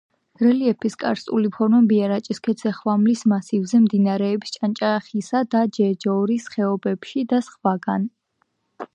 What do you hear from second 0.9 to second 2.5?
კარსტული ფორმებია რაჭის